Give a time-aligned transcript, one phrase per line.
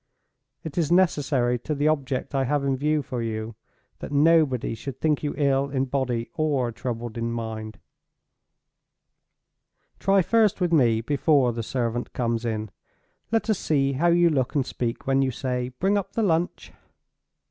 [0.63, 3.53] It is necessary to the object I have in view for you,
[3.99, 7.77] that nobody should think you ill in body or troubled in mind.
[9.99, 12.71] Try first with me before the servant comes in.
[13.31, 16.73] Let us see how you look and speak when you say, 'Bring up the lunch.